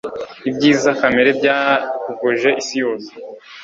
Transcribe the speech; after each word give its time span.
Ibyiza 0.49 0.89
kamere 0.99 1.29
byahogoje 1.39 2.49
isi 2.61 2.75
yose. 2.83 3.09